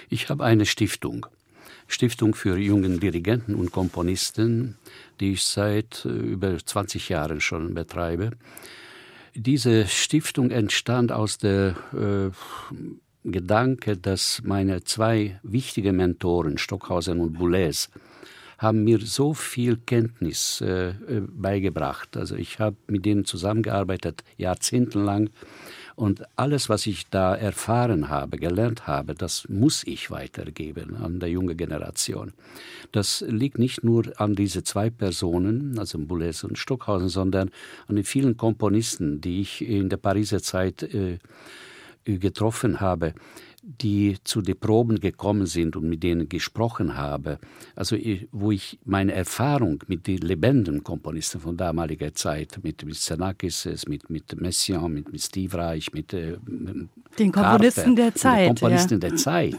[0.09, 1.25] Ich habe eine Stiftung.
[1.87, 4.77] Stiftung für jungen Dirigenten und Komponisten,
[5.19, 8.31] die ich seit äh, über 20 Jahren schon betreibe.
[9.35, 12.31] Diese Stiftung entstand aus der äh,
[13.23, 17.89] Gedanke, dass meine zwei wichtige Mentoren, Stockhausen und Boulez,
[18.57, 22.17] haben mir so viel Kenntnis äh, äh beigebracht.
[22.17, 25.29] Also ich habe mit denen zusammengearbeitet, jahrzehntelang.
[25.99, 31.27] Und alles, was ich da erfahren habe, gelernt habe, das muss ich weitergeben an der
[31.27, 32.31] junge Generation.
[32.93, 37.51] Das liegt nicht nur an diese zwei Personen, also Boulez und Stockhausen, sondern
[37.87, 41.19] an den vielen Komponisten, die ich in der Pariser Zeit äh,
[42.05, 43.13] getroffen habe.
[43.63, 47.39] Die zu den Proben gekommen sind und mit denen gesprochen habe,
[47.75, 47.97] also
[48.31, 54.09] wo ich meine Erfahrung mit den lebenden Komponisten von damaliger Zeit, mit, mit Xenakis, mit,
[54.09, 56.37] mit Messiaen, mit, mit Steve Reich, mit äh,
[57.17, 58.47] den Komponisten Carter, der Zeit.
[58.47, 59.09] Komponisten ja.
[59.09, 59.57] der Zeit.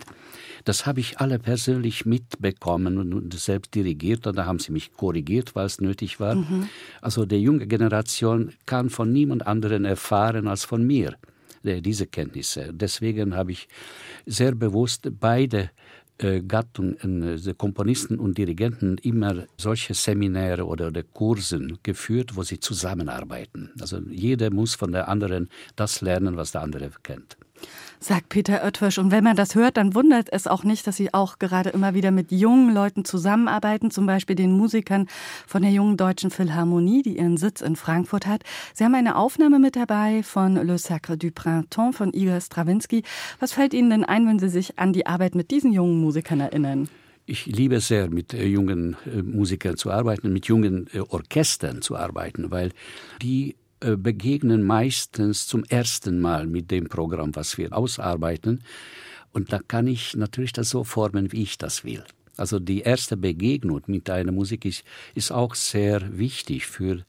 [0.64, 5.54] Das habe ich alle persönlich mitbekommen und selbst dirigiert und da haben sie mich korrigiert,
[5.54, 6.34] weil es nötig war.
[6.34, 6.68] Mhm.
[7.00, 11.16] Also die junge Generation kann von niemand anderen erfahren als von mir
[11.62, 12.72] diese Kenntnisse.
[12.72, 13.68] Deswegen habe ich
[14.26, 15.70] sehr bewusst beide
[16.18, 22.60] äh, Gattungen, äh, Komponisten und Dirigenten immer solche Seminare oder, oder Kursen geführt, wo sie
[22.60, 23.70] zusammenarbeiten.
[23.80, 27.36] Also jeder muss von der anderen das lernen, was der andere kennt
[28.00, 28.98] sagt Peter Oetwisch.
[28.98, 31.94] Und wenn man das hört, dann wundert es auch nicht, dass Sie auch gerade immer
[31.94, 35.06] wieder mit jungen Leuten zusammenarbeiten, zum Beispiel den Musikern
[35.46, 38.42] von der Jungen Deutschen Philharmonie, die ihren Sitz in Frankfurt hat.
[38.74, 43.02] Sie haben eine Aufnahme mit dabei von Le Sacre du Printemps von Igor Strawinski.
[43.38, 46.40] Was fällt Ihnen denn ein, wenn Sie sich an die Arbeit mit diesen jungen Musikern
[46.40, 46.88] erinnern?
[47.26, 51.82] Ich liebe es sehr, mit äh, jungen äh, Musikern zu arbeiten, mit jungen äh, Orchestern
[51.82, 52.70] zu arbeiten, weil
[53.22, 58.62] die begegnen meistens zum ersten Mal mit dem Programm, was wir ausarbeiten.
[59.32, 62.04] Und da kann ich natürlich das so formen, wie ich das will.
[62.36, 64.82] Also die erste Begegnung mit einer Musik ist,
[65.14, 67.04] ist auch sehr wichtig für,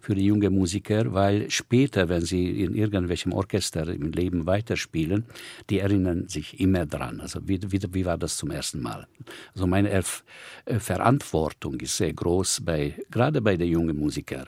[0.00, 5.24] für die junge Musiker, weil später, wenn sie in irgendwelchem Orchester im Leben weiterspielen,
[5.70, 7.20] die erinnern sich immer dran.
[7.20, 9.08] Also wie, wie, wie war das zum ersten Mal?
[9.54, 10.24] Also meine Erf
[10.66, 14.46] äh, Verantwortung ist sehr groß, bei, gerade bei den jungen Musikern.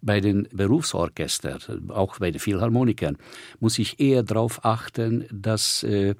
[0.00, 3.16] Bei den Berufsorchestern, auch bei den Philharmonikern,
[3.58, 6.14] muss ich eher darauf achten, dass äh,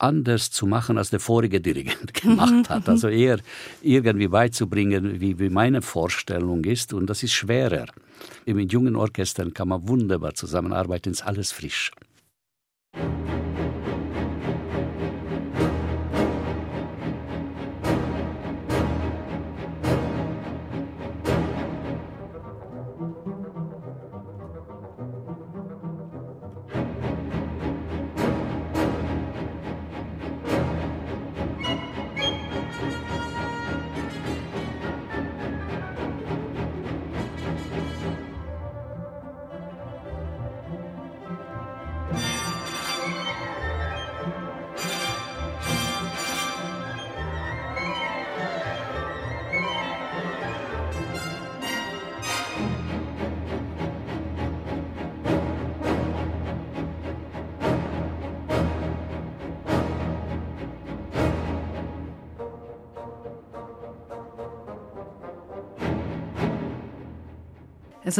[0.00, 2.88] anders zu machen, als der vorige Dirigent gemacht hat.
[2.88, 3.38] Also eher
[3.82, 6.92] irgendwie beizubringen, wie, wie meine Vorstellung ist.
[6.92, 7.86] Und das ist schwerer.
[8.46, 11.90] Mit jungen Orchestern kann man wunderbar zusammenarbeiten, ist alles frisch.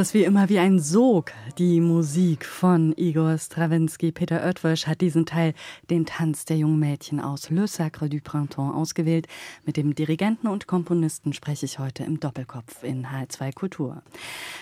[0.00, 4.12] Es wie immer wie ein Sog, die Musik von Igor Strawinski.
[4.12, 5.52] Peter Oetwisch hat diesen Teil,
[5.90, 9.26] den Tanz der jungen Mädchen aus Le Sacre du Printemps, ausgewählt.
[9.66, 14.02] Mit dem Dirigenten und Komponisten spreche ich heute im Doppelkopf in H2 Kultur.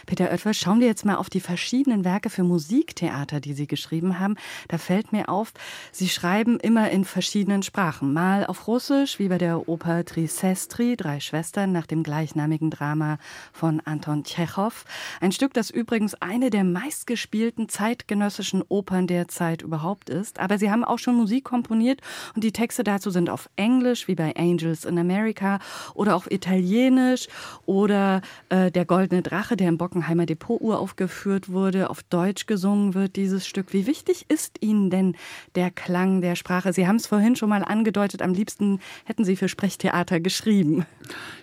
[0.06, 4.18] Peter Oetwisch, schauen wir jetzt mal auf die verschiedenen Werke für Musiktheater, die Sie geschrieben
[4.18, 4.34] haben.
[4.66, 5.52] Da fällt mir auf,
[5.92, 8.12] Sie schreiben immer in verschiedenen Sprachen.
[8.12, 13.18] Mal auf Russisch, wie bei der Oper Trisestri, Drei Schwestern, nach dem gleichnamigen Drama
[13.52, 14.84] von Anton Tschechow.
[15.20, 20.38] Ein Stück, das übrigens eine der meistgespielten zeitgenössischen Opern der Zeit überhaupt ist.
[20.40, 22.00] Aber sie haben auch schon Musik komponiert
[22.34, 25.58] und die Texte dazu sind auf Englisch, wie bei Angels in America,
[25.94, 27.28] oder auf Italienisch
[27.66, 31.90] oder äh, Der Goldene Drache, der im Bockenheimer Depot uraufgeführt wurde.
[31.90, 33.72] Auf Deutsch gesungen wird dieses Stück.
[33.72, 35.16] Wie wichtig ist Ihnen denn
[35.54, 36.72] der Klang der Sprache?
[36.72, 40.86] Sie haben es vorhin schon mal angedeutet, am liebsten hätten Sie für Sprechtheater geschrieben.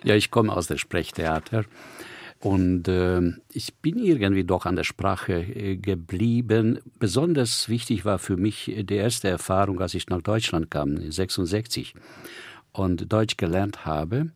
[0.04, 1.64] Ja, ich komme aus der Sprechtheater.
[2.46, 6.78] Und äh, ich bin irgendwie doch an der Sprache äh, geblieben.
[7.00, 11.94] Besonders wichtig war für mich die erste Erfahrung, als ich nach Deutschland kam, 66
[12.70, 14.30] und Deutsch gelernt habe.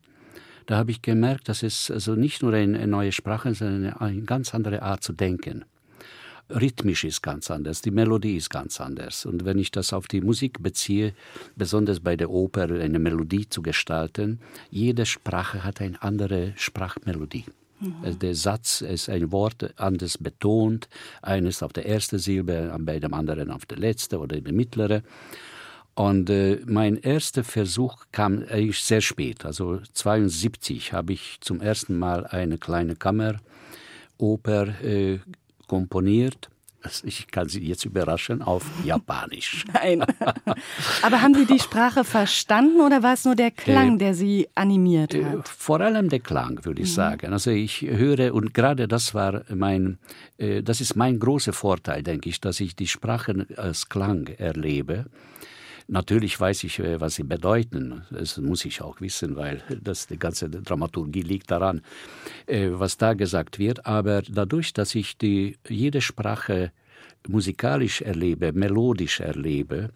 [0.65, 4.53] Da habe ich gemerkt, dass es also nicht nur eine neue Sprache, sondern eine ganz
[4.53, 5.63] andere Art zu denken.
[6.49, 9.25] Rhythmisch ist ganz anders, die Melodie ist ganz anders.
[9.25, 11.13] Und wenn ich das auf die Musik beziehe,
[11.55, 17.45] besonders bei der Oper eine Melodie zu gestalten, jede Sprache hat eine andere Sprachmelodie.
[17.81, 18.19] Mhm.
[18.19, 20.87] Der Satz ist ein Wort anders betont,
[21.21, 25.03] eines auf der ersten Silbe, bei dem anderen auf der letzte oder in der mittlere.
[25.95, 29.45] Und äh, mein erster Versuch kam eigentlich sehr spät.
[29.45, 35.19] Also 72 habe ich zum ersten Mal eine kleine Kammeroper äh,
[35.67, 36.50] komponiert
[37.03, 39.65] ich kann Sie jetzt überraschen, auf Japanisch.
[39.73, 40.03] Nein.
[41.01, 44.47] Aber haben Sie die Sprache verstanden oder war es nur der Klang, äh, der Sie
[44.55, 45.47] animiert äh, hat?
[45.47, 46.95] Vor allem der Klang, würde ich mhm.
[46.95, 47.33] sagen.
[47.33, 49.97] Also ich höre, und gerade das war mein,
[50.37, 55.05] äh, das ist mein großer Vorteil, denke ich, dass ich die Sprachen als Klang erlebe.
[55.91, 58.03] Natürlich weiß ich, äh, was sie bedeuten.
[58.11, 61.81] Das muss ich auch wissen, weil das, die ganze Dramaturgie liegt daran,
[62.47, 63.85] äh, was da gesagt wird.
[63.85, 66.71] Aber dadurch, dass ich die, jede Sprache
[67.27, 69.89] musikalisch erlebe, melodisch erlebe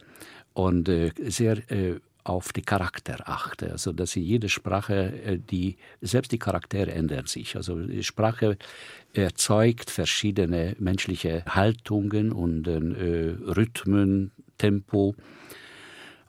[0.53, 1.60] und äh, sehr
[2.25, 3.71] auf die Charakter achte.
[3.71, 7.55] Also dass sie jede Sprache, die selbst die Charaktere ändern sich.
[7.55, 8.58] Also Sprache
[9.13, 15.15] erzeugt verschiedene menschliche Haltungen und äh, Rhythmen, Tempo.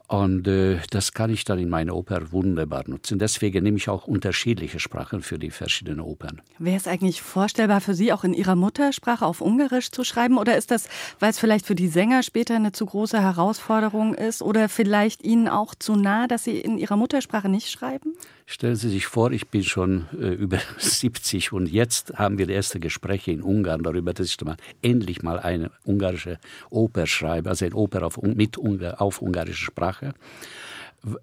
[0.09, 3.19] Und äh, das kann ich dann in meiner Oper wunderbar nutzen.
[3.19, 6.43] Deswegen nehme ich auch unterschiedliche Sprachen für die verschiedenen Opern.
[6.59, 10.39] Wäre es eigentlich vorstellbar für Sie, auch in Ihrer Muttersprache auf Ungarisch zu schreiben?
[10.39, 10.89] Oder ist das,
[11.19, 14.43] weil es vielleicht für die Sänger später eine zu große Herausforderung ist?
[14.43, 18.15] Oder vielleicht Ihnen auch zu nah, dass Sie in Ihrer Muttersprache nicht schreiben?
[18.49, 22.79] Stellen Sie sich vor, ich bin schon äh, über 70 und jetzt haben wir erste
[22.79, 26.39] Gespräche in Ungarn darüber, dass ich mal endlich mal eine ungarische
[26.71, 30.15] Oper schreibe, also eine Oper auf, mit auf ungarischer Sprache.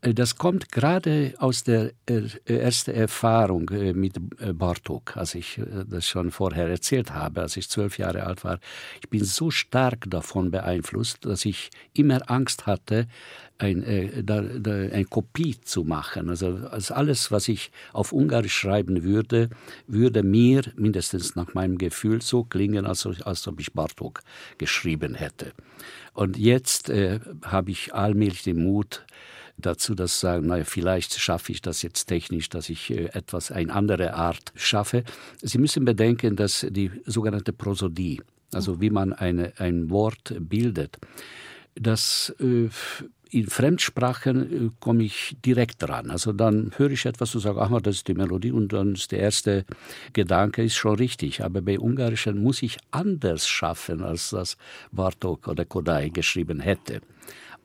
[0.02, 5.60] Das kommt gerade aus der äh, ersten Erfahrung äh, mit äh, Bartok, als ich
[5.90, 8.60] das schon vorher erzählt habe, als ich zwölf Jahre alt war.
[9.02, 13.08] Ich bin so stark davon beeinflusst, dass ich immer Angst hatte,
[13.58, 16.30] ein, äh, eine Kopie zu machen.
[16.30, 16.60] Also,
[16.90, 19.50] alles, was ich auf Ungarisch schreiben würde,
[19.88, 24.22] würde mir, mindestens nach meinem Gefühl, so klingen, als, als ob ich Bartok
[24.58, 25.54] geschrieben hätte.
[26.14, 29.06] Und jetzt äh, habe ich allmählich den Mut,
[29.58, 33.74] dazu, dass sagen, naja, vielleicht schaffe ich das jetzt technisch, dass ich äh, etwas, eine
[33.74, 35.04] andere Art schaffe.
[35.42, 40.98] Sie müssen bedenken, dass die sogenannte Prosodie, also wie man eine, ein Wort bildet,
[41.76, 42.70] das äh,
[43.34, 46.12] in Fremdsprachen äh, komme ich direkt dran.
[46.12, 49.12] Also dann höre ich etwas und sage, ach, das ist die Melodie und dann ist
[49.12, 49.66] der erste
[50.13, 51.44] Gedanke ist schon richtig.
[51.44, 54.58] Aber bei Ungarischen muss ich anders schaffen, als das
[54.92, 57.02] Bartok oder Kodai geschrieben hätte.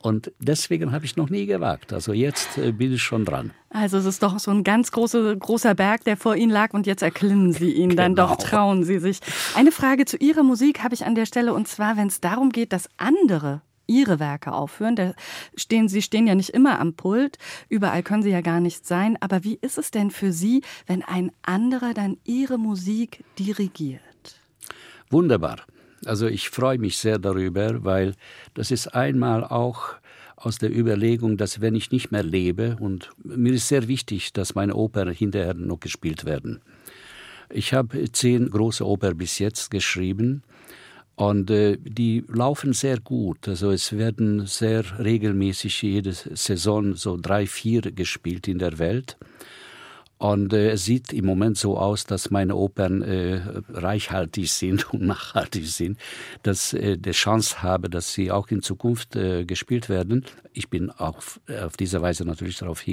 [0.01, 1.93] Und deswegen habe ich noch nie gewagt.
[1.93, 3.51] Also jetzt äh, bin ich schon dran.
[3.71, 6.87] Also es ist doch so ein ganz große, großer Berg, der vor Ihnen lag und
[6.87, 8.03] jetzt erklimmen Sie ihn genau.
[8.03, 9.21] dann doch, trauen Sie sich.
[9.57, 12.51] Eine Frage zu Ihrer Musik habe ich an der Stelle und zwar, wenn es darum
[12.51, 14.95] geht, dass andere ihre Werke aufführen.
[14.95, 15.15] Da
[15.57, 19.17] stehen, sie stehen ja nicht immer am Pult, überall können sie ja gar nicht sein.
[19.21, 24.03] Aber wie ist es denn für Sie, wenn ein anderer dann Ihre Musik dirigiert?
[25.11, 25.65] Wunderbar.
[26.05, 28.15] Also ich freue mich sehr darüber, weil
[28.55, 29.95] das ist einmal auch
[30.37, 34.55] aus der Überlegung, dass wenn ich nicht mehr lebe, und mir ist sehr wichtig, dass
[34.55, 36.61] meine Opern hinterher noch gespielt werden.
[37.51, 40.43] Ich habe zehn große Opern bis jetzt geschrieben
[41.17, 43.49] und äh, die laufen sehr gut.
[43.49, 49.17] Also es werden sehr regelmäßig jede Saison so drei, vier gespielt in der Welt.
[50.19, 53.41] Und äh, es sieht im Moment so aus, dass meine Opern äh,
[53.73, 55.99] reichhaltig sind und nachhaltig sind,
[56.43, 60.25] dass ich äh, die Chance habe, dass sie auch in Zukunft äh, gespielt werden.
[60.53, 61.23] Ich bin auch
[61.63, 62.85] auf diese Weise natürlich darauf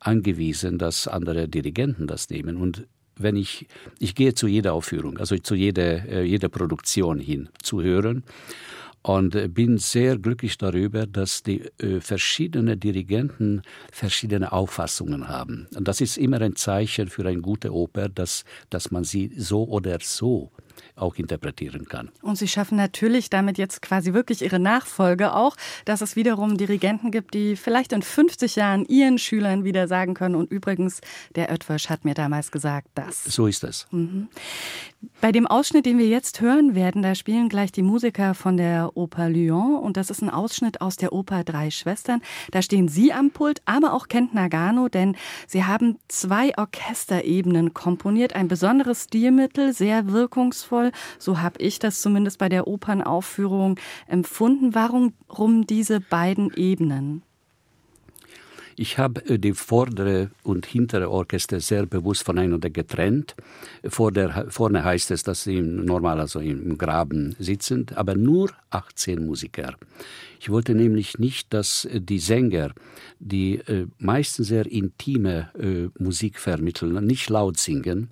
[0.00, 2.56] angewiesen, dass andere Dirigenten das nehmen.
[2.56, 3.66] Und wenn ich,
[3.98, 8.24] ich gehe zu jeder Aufführung, also zu jeder, äh, jeder Produktion hin zu hören
[9.02, 15.66] und bin sehr glücklich darüber, dass die äh, verschiedenen Dirigenten verschiedene Auffassungen haben.
[15.76, 19.64] Und das ist immer ein Zeichen für eine gute Oper, dass, dass man sie so
[19.64, 20.50] oder so
[21.00, 22.10] auch interpretieren kann.
[22.22, 27.10] Und Sie schaffen natürlich damit jetzt quasi wirklich Ihre Nachfolge auch, dass es wiederum Dirigenten
[27.10, 30.34] gibt, die vielleicht in 50 Jahren Ihren Schülern wieder sagen können.
[30.34, 31.00] Und übrigens,
[31.34, 33.24] der Oetwösch hat mir damals gesagt, das.
[33.24, 33.86] So ist es.
[33.90, 34.28] Mhm.
[35.20, 38.96] Bei dem Ausschnitt, den wir jetzt hören werden, da spielen gleich die Musiker von der
[38.96, 39.76] Oper Lyon.
[39.76, 42.20] Und das ist ein Ausschnitt aus der Oper Drei Schwestern.
[42.50, 48.34] Da stehen Sie am Pult, aber auch Kent Nagano, denn Sie haben zwei Orchesterebenen komponiert.
[48.34, 50.87] Ein besonderes Stilmittel, sehr wirkungsvoll
[51.18, 54.74] so habe ich das zumindest bei der Opernaufführung empfunden.
[54.74, 57.22] Warum diese beiden Ebenen?
[58.80, 63.34] Ich habe äh, die vordere und hintere Orchester sehr bewusst voneinander getrennt.
[63.84, 69.26] Vor der, vorne heißt es, dass sie normal also im Graben sitzen, aber nur 18
[69.26, 69.74] Musiker.
[70.38, 72.70] Ich wollte nämlich nicht, dass die Sänger,
[73.18, 78.10] die äh, meistens sehr intime äh, Musik vermitteln, nicht laut singen,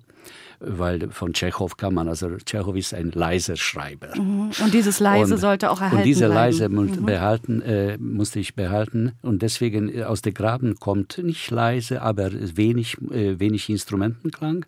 [0.59, 4.09] weil von Tschechow kann man, also Tschechow ist ein leiser Schreiber.
[4.15, 4.51] Mhm.
[4.63, 6.35] Und dieses leise und, sollte auch erhalten Und diese bleiben.
[6.35, 7.05] leise mhm.
[7.05, 12.31] behalten, äh, musste ich behalten und deswegen äh, aus der Graben kommt nicht leise, aber
[12.31, 14.65] wenig, äh, wenig Instrumentenklang,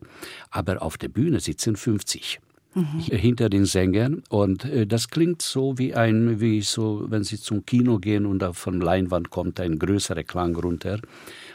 [0.51, 2.39] aber auf der Bühne sitzen 50.
[2.75, 2.99] Mhm.
[2.99, 7.65] hinter den Sängern und äh, das klingt so wie ein wie so wenn sie zum
[7.65, 10.99] Kino gehen und da von Leinwand kommt ein größerer Klang runter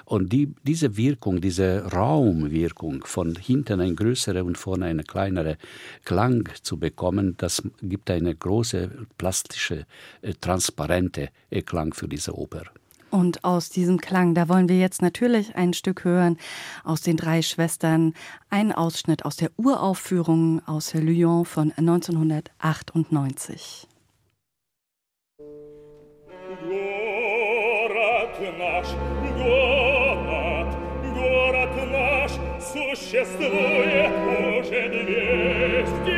[0.05, 5.57] und die, diese Wirkung, diese Raumwirkung von hinten ein größerer und vorne eine kleinere
[6.05, 9.87] Klang zu bekommen, das gibt eine große plastische,
[10.21, 11.31] äh, transparente
[11.65, 12.65] Klang für diese Oper.
[13.15, 16.37] Und aus diesem Klang, da wollen wir jetzt natürlich ein Stück hören
[16.83, 18.13] aus den drei Schwestern,
[18.51, 23.87] einen Ausschnitt aus der Uraufführung aus Lyon von 1998.
[26.69, 28.89] Город наш,
[29.39, 30.77] город,
[31.15, 34.11] город наш существует
[34.59, 34.91] уже
[35.95, 36.14] 200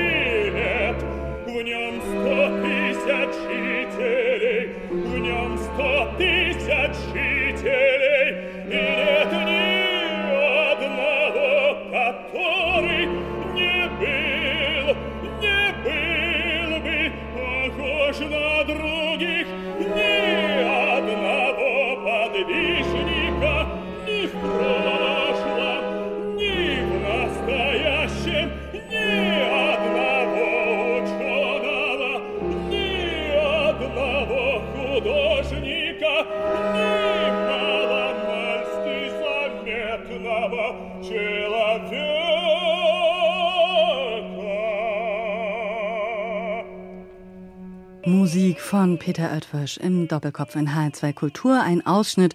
[48.67, 51.61] von Peter Oetwisch im Doppelkopf in H2 Kultur.
[51.62, 52.35] Ein Ausschnitt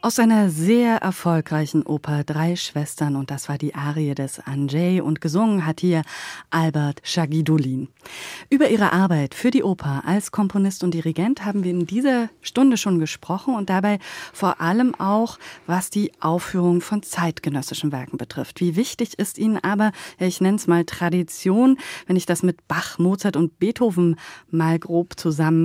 [0.00, 5.20] aus seiner sehr erfolgreichen Oper Drei Schwestern und das war die Arie des Andrzej und
[5.20, 6.02] gesungen hat hier
[6.50, 7.88] Albert Schagidulin.
[8.48, 12.76] Über ihre Arbeit für die Oper als Komponist und Dirigent haben wir in dieser Stunde
[12.76, 13.98] schon gesprochen und dabei
[14.32, 18.60] vor allem auch, was die Aufführung von zeitgenössischen Werken betrifft.
[18.60, 21.76] Wie wichtig ist Ihnen aber, ich nenne es mal Tradition,
[22.06, 24.14] wenn ich das mit Bach, Mozart und Beethoven
[24.48, 25.18] mal grob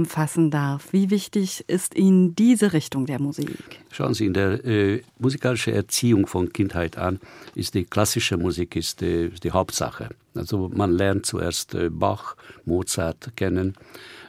[0.08, 0.94] zusammenfassen darf.
[0.94, 3.82] Wie wichtig ist Ihnen diese Richtung der Musik?
[3.92, 7.20] Schauen Sie, in der äh, musikalischen Erziehung von Kindheit an
[7.56, 10.10] ist die klassische Musik ist, äh, die Hauptsache.
[10.36, 12.36] Also man lernt zuerst äh, Bach,
[12.66, 13.76] Mozart kennen.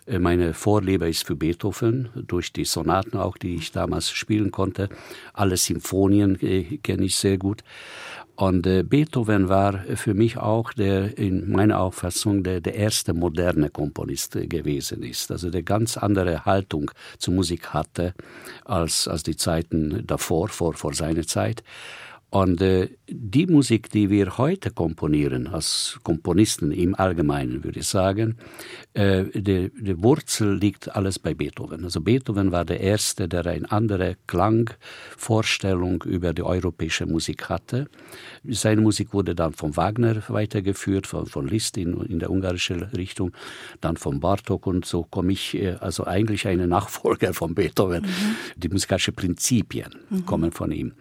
[0.06, 4.88] Äh, meine Vorliebe ist für Beethoven, durch die Sonaten auch, die ich damals spielen konnte.
[5.32, 7.62] Alle Symphonien äh, kenne ich sehr gut.
[8.38, 13.68] Und äh, Beethoven war für mich auch der, in meiner Auffassung, der, der erste moderne
[13.68, 15.32] Komponist äh, gewesen ist.
[15.32, 18.14] Also der ganz andere Haltung zur Musik hatte
[18.64, 21.64] als, als die Zeiten davor, vor, vor seiner Zeit.
[22.30, 28.36] Und äh, die Musik, die wir heute komponieren, als Komponisten im Allgemeinen, würde ich sagen,
[28.92, 31.84] äh, die, die Wurzel liegt alles bei Beethoven.
[31.84, 37.88] Also Beethoven war der Erste, der eine andere Klangvorstellung über die europäische Musik hatte.
[38.44, 43.32] Seine Musik wurde dann von Wagner weitergeführt, von, von Liszt in, in der ungarischen Richtung,
[43.80, 48.02] dann von Bartok und so komme ich, äh, also eigentlich eine Nachfolger von Beethoven.
[48.02, 48.36] Mhm.
[48.56, 50.26] Die musikalischen Prinzipien mhm.
[50.26, 50.92] kommen von ihm.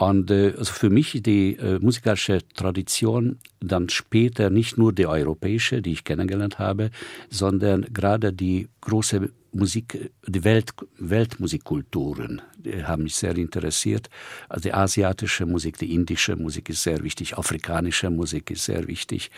[0.00, 5.82] Und äh, also für mich die äh, musikalische Tradition dann später nicht nur die europäische,
[5.82, 6.90] die ich kennengelernt habe,
[7.28, 14.08] sondern gerade die große Musik, die Welt, Weltmusikkulturen die haben mich sehr interessiert.
[14.48, 19.30] Also die asiatische Musik, die indische Musik ist sehr wichtig, afrikanische Musik ist sehr wichtig.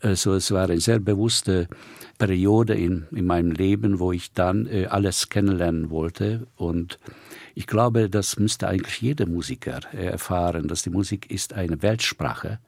[0.00, 1.68] Also es war eine sehr bewusste
[2.18, 6.98] Periode in, in meinem Leben, wo ich dann äh, alles kennenlernen wollte und
[7.54, 12.60] ich glaube, das müsste eigentlich jeder Musiker erfahren, dass die Musik ist eine Weltsprache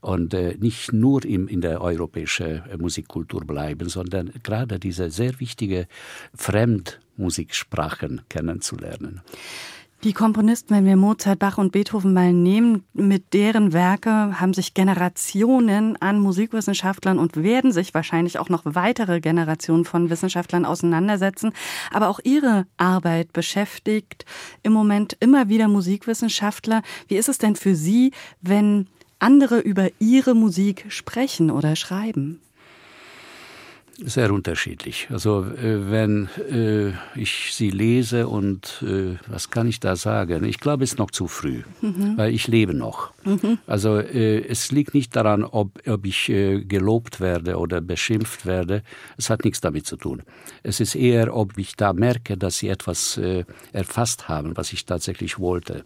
[0.00, 5.40] und äh, nicht nur im, in der europäischen äh, Musikkultur bleiben, sondern gerade diese sehr
[5.40, 5.86] wichtige
[6.34, 9.22] Fremdmusiksprachen kennenzulernen.
[10.04, 14.72] Die Komponisten, wenn wir Mozart, Bach und Beethoven mal nehmen, mit deren Werke haben sich
[14.72, 21.52] Generationen an Musikwissenschaftlern und werden sich wahrscheinlich auch noch weitere Generationen von Wissenschaftlern auseinandersetzen.
[21.90, 24.24] Aber auch ihre Arbeit beschäftigt
[24.62, 26.82] im Moment immer wieder Musikwissenschaftler.
[27.08, 28.86] Wie ist es denn für Sie, wenn
[29.18, 32.40] andere über ihre Musik sprechen oder schreiben?
[34.00, 35.08] Sehr unterschiedlich.
[35.10, 40.44] Also äh, wenn äh, ich sie lese und äh, was kann ich da sagen?
[40.44, 42.16] Ich glaube, es ist noch zu früh, mhm.
[42.16, 43.10] weil ich lebe noch.
[43.24, 43.58] Mhm.
[43.66, 48.84] Also äh, es liegt nicht daran, ob, ob ich äh, gelobt werde oder beschimpft werde.
[49.16, 50.22] Es hat nichts damit zu tun.
[50.62, 54.86] Es ist eher, ob ich da merke, dass sie etwas äh, erfasst haben, was ich
[54.86, 55.84] tatsächlich wollte.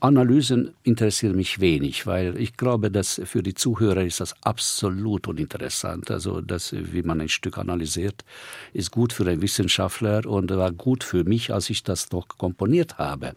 [0.00, 6.10] Analysen interessieren mich wenig, weil ich glaube, dass für die Zuhörer ist das absolut uninteressant.
[6.10, 8.24] Also das, wie man ein Stück analysiert,
[8.72, 12.98] ist gut für einen Wissenschaftler und war gut für mich, als ich das noch komponiert
[12.98, 13.32] habe.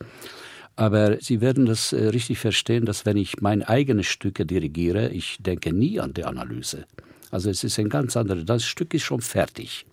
[0.76, 5.38] Aber Sie werden das äh, richtig verstehen, dass wenn ich meine eigenen Stücke dirigiere, ich
[5.40, 6.86] denke nie an die Analyse.
[7.32, 9.86] Also es ist ein ganz anderes, das Stück ist schon fertig.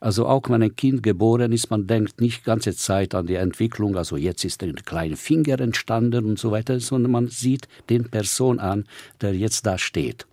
[0.00, 3.96] Also auch wenn ein Kind geboren ist, man denkt nicht ganze Zeit an die Entwicklung,
[3.96, 8.58] also jetzt ist ein kleiner Finger entstanden und so weiter, sondern man sieht den Person
[8.58, 8.86] an,
[9.20, 10.26] der jetzt da steht.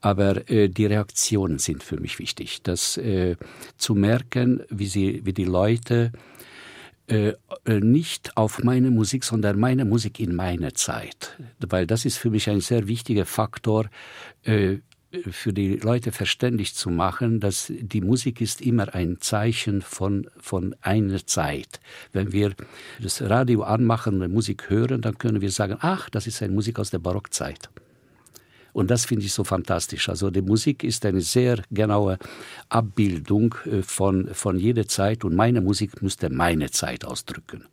[0.00, 3.36] Aber äh, die Reaktionen sind für mich wichtig, das äh,
[3.76, 6.12] zu merken, wie sie, wie die Leute
[7.08, 7.34] äh,
[7.64, 11.38] äh, nicht auf meine Musik, sondern meine Musik in meine Zeit.
[11.60, 13.88] Weil das ist für mich ein sehr wichtiger Faktor,
[14.42, 14.78] äh,
[15.30, 20.74] für die Leute verständlich zu machen, dass die Musik ist immer ein Zeichen von, von
[20.80, 21.80] einer Zeit.
[22.12, 22.54] Wenn wir
[23.00, 26.78] das Radio anmachen und Musik hören, dann können wir sagen, ach, das ist eine Musik
[26.78, 27.70] aus der Barockzeit.
[28.72, 30.10] Und das finde ich so fantastisch.
[30.10, 32.18] Also die Musik ist eine sehr genaue
[32.68, 37.64] Abbildung äh, von, von jeder Zeit und meine Musik müsste meine Zeit ausdrücken.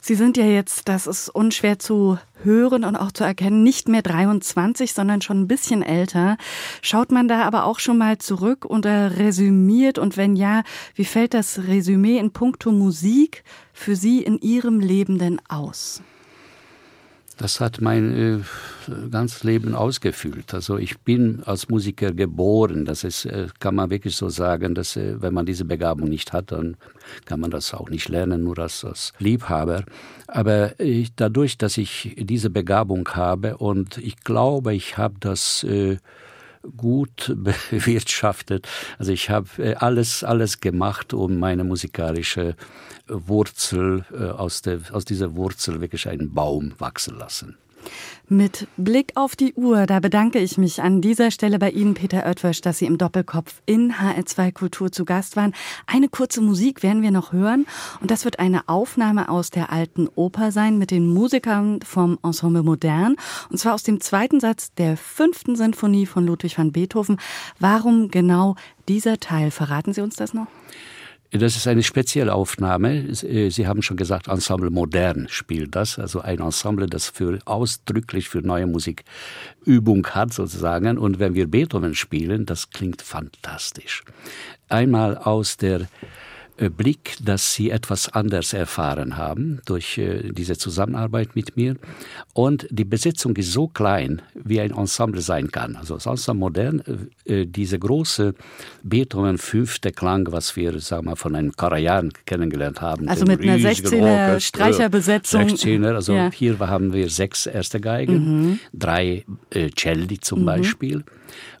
[0.00, 4.02] Sie sind ja jetzt, das ist unschwer zu hören und auch zu erkennen, nicht mehr
[4.02, 6.36] 23, sondern schon ein bisschen älter.
[6.82, 10.62] Schaut man da aber auch schon mal zurück und resümiert und wenn ja,
[10.94, 16.02] wie fällt das Resümee in puncto Musik für Sie in Ihrem Leben denn aus?
[17.38, 18.38] Das hat mein äh,
[19.10, 20.52] ganzes Leben ausgefüllt.
[20.52, 22.84] Also ich bin als Musiker geboren.
[22.84, 26.32] Das ist, äh, kann man wirklich so sagen, dass äh, wenn man diese Begabung nicht
[26.32, 26.76] hat, dann
[27.24, 29.84] kann man das auch nicht lernen, nur als, als Liebhaber.
[30.26, 35.98] Aber ich, dadurch, dass ich diese Begabung habe und ich glaube, ich habe das äh,
[36.76, 37.34] gut
[37.70, 38.68] bewirtschaftet.
[38.98, 42.56] Also ich habe äh, alles, alles gemacht, um meine musikalische
[43.06, 47.56] Wurzel, äh, aus, der, aus dieser Wurzel wirklich einen Baum wachsen lassen.
[48.28, 52.26] Mit Blick auf die Uhr, da bedanke ich mich an dieser Stelle bei Ihnen, Peter
[52.26, 55.54] Oetwösch, dass Sie im Doppelkopf in HR2 Kultur zu Gast waren.
[55.86, 57.66] Eine kurze Musik werden wir noch hören
[58.00, 62.62] und das wird eine Aufnahme aus der alten Oper sein mit den Musikern vom Ensemble
[62.62, 63.16] Modern
[63.50, 67.18] und zwar aus dem zweiten Satz der fünften Sinfonie von Ludwig van Beethoven.
[67.58, 68.56] Warum genau
[68.88, 69.50] dieser Teil?
[69.50, 70.48] Verraten Sie uns das noch?
[71.30, 73.08] Das ist eine spezielle Aufnahme.
[73.08, 78.28] Äh, Sie haben schon gesagt, Ensemble Modern spielt das, also ein Ensemble, das für ausdrücklich
[78.30, 79.04] für neue Musik
[79.64, 80.96] Übung hat sozusagen.
[80.96, 84.04] Und wenn wir Beethoven spielen, das klingt fantastisch.
[84.68, 85.88] Einmal aus der
[86.70, 91.76] Blick, dass sie etwas anders erfahren haben durch äh, diese Zusammenarbeit mit mir.
[92.34, 95.76] Und die Besetzung ist so klein, wie ein Ensemble sein kann.
[95.76, 96.82] Also Ensemble modern,
[97.24, 98.34] äh, diese große
[98.82, 103.08] Beethoven fünfte Klang, was wir sagen wir, von einem Karajan kennengelernt haben.
[103.08, 105.42] Also mit einer 16er Streicherbesetzung.
[105.42, 106.30] 16er, also ja.
[106.32, 108.58] hier haben wir sechs erste Geigen, mhm.
[108.72, 110.46] drei äh, Celli zum mhm.
[110.46, 111.04] Beispiel.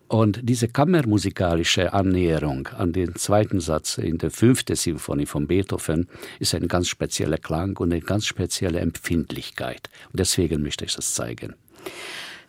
[0.08, 6.54] Und diese kammermusikalische Annäherung an den zweiten Satz in der fünften Symphonie von Beethoven ist
[6.54, 9.90] ein ganz spezieller Klang und eine ganz spezielle Empfindlichkeit.
[10.10, 11.54] Und deswegen möchte ich das zeigen.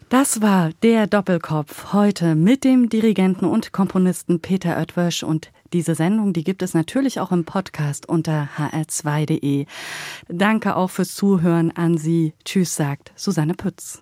[0.07, 6.34] Das war der Doppelkopf heute mit dem Dirigenten und Komponisten Peter Oetwösch und diese Sendung,
[6.34, 9.68] die gibt es natürlich auch im Podcast unter hr2.de.
[10.28, 12.34] Danke auch fürs Zuhören an Sie.
[12.43, 14.01] Tschüss, sagt Susanne Pütz.